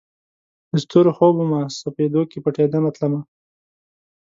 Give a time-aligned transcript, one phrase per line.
[0.69, 3.19] د ستورو خوب ومه، سپیدو کې پټېدمه تلمه